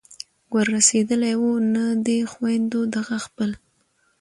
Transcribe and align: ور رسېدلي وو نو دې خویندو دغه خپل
ور 0.53 0.65
رسېدلي 0.75 1.33
وو 1.41 1.51
نو 1.73 1.85
دې 2.05 2.19
خویندو 2.31 2.81
دغه 2.95 3.15
خپل 3.25 3.49